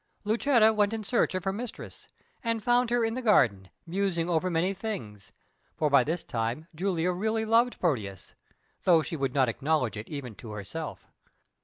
[0.23, 2.07] Lucetta went in search of her mistress,
[2.43, 5.31] and found her in the garden, musing over many things,
[5.75, 8.33] for by this time Julia really loved Proteus,
[8.83, 11.05] although she would not acknowledge it even to herself.